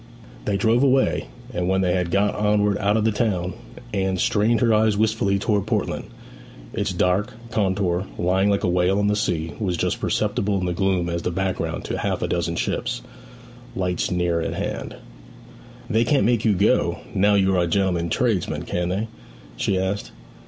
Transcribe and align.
They 0.45 0.57
drove 0.57 0.81
away; 0.81 1.27
and 1.53 1.69
when 1.69 1.81
they 1.81 1.93
had 1.93 2.09
got 2.09 2.33
onward 2.33 2.79
out 2.79 2.97
of 2.97 3.05
the 3.05 3.11
town, 3.11 3.53
Anne 3.93 4.17
strained 4.17 4.59
her 4.61 4.73
eyes 4.73 4.97
wistfully 4.97 5.37
towards 5.37 5.67
Portland. 5.67 6.05
Its 6.73 6.91
dark 6.91 7.33
contour, 7.51 8.07
lying 8.17 8.49
like 8.49 8.63
a 8.63 8.67
whale 8.67 8.97
on 8.97 9.05
the 9.05 9.15
sea, 9.15 9.53
was 9.59 9.77
just 9.77 9.99
perceptible 9.99 10.57
in 10.59 10.65
the 10.65 10.73
gloom 10.73 11.07
as 11.07 11.21
the 11.21 11.29
background 11.29 11.83
to 11.85 11.99
half 11.99 12.23
a 12.23 12.27
dozen 12.27 12.55
ships' 12.55 13.03
lights 13.75 14.09
nearer 14.09 14.41
at 14.41 14.55
hand. 14.55 14.95
'They 15.87 16.03
can't 16.05 16.25
make 16.25 16.43
you 16.45 16.55
go, 16.55 17.01
now 17.13 17.35
you 17.35 17.53
are 17.55 17.61
a 17.61 17.67
gentleman 17.67 18.09
tradesman, 18.09 18.63
can 18.63 18.89
they?' 18.89 19.07
she 19.55 19.77
asked. 19.77 20.11